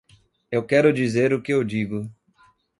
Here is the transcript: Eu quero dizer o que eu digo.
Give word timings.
Eu 0.51 0.65
quero 0.65 0.91
dizer 0.91 1.31
o 1.31 1.43
que 1.43 1.53
eu 1.53 1.63
digo. 1.63 2.11